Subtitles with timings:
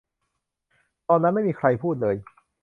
[1.07, 2.15] ตอนนั้นไม่มีใครพูดเลย